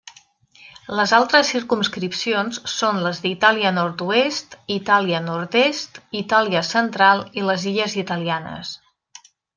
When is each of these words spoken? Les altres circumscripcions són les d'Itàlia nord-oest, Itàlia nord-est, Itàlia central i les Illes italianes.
Les 0.99 1.11
altres 1.17 1.49
circumscripcions 1.55 2.57
són 2.77 3.01
les 3.07 3.21
d'Itàlia 3.25 3.73
nord-oest, 3.75 4.57
Itàlia 4.77 5.21
nord-est, 5.27 6.01
Itàlia 6.23 6.65
central 6.73 7.23
i 7.43 7.45
les 7.51 7.67
Illes 7.75 7.99
italianes. 8.07 8.75